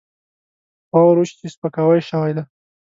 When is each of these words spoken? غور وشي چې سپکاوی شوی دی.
غور 0.97 1.15
وشي 1.19 1.35
چې 1.39 1.47
سپکاوی 1.53 2.01
شوی 2.09 2.31
دی. 2.35 2.43